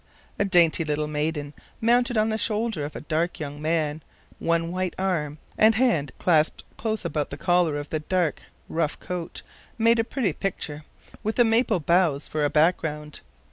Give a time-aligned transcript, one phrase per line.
[0.37, 4.01] The dainty little maiden, mounted on the shoulder of the dark young man,
[4.39, 9.43] one white arm and hand clasped close about the collar of the dark, rough coat,
[9.77, 10.85] made a pretty picture,
[11.21, 13.19] with the maple boughs for a background.